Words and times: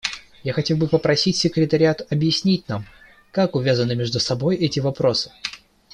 Я 0.41 0.53
хотел 0.53 0.77
бы 0.77 0.87
попросить 0.87 1.35
Секретариат 1.37 2.11
объяснить 2.11 2.67
нам, 2.67 2.87
как 3.29 3.53
увязаны 3.55 3.93
между 3.95 4.19
собой 4.19 4.55
эти 4.55 4.79
вопросы. 4.79 5.31